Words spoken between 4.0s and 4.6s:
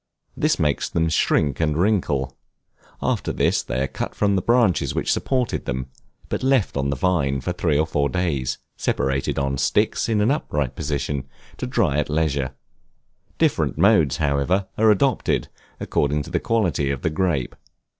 from the